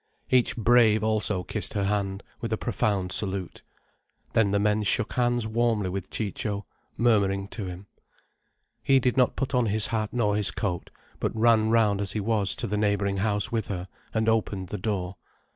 [0.31, 3.61] Each brave also kissed her hand, with a profound salute.
[4.33, 6.65] Then the men shook hands warmly with Ciccio,
[6.97, 7.85] murmuring to him.
[8.81, 12.19] He did not put on his hat nor his coat, but ran round as he
[12.19, 15.17] was to the neighbouring house with her, and opened the door.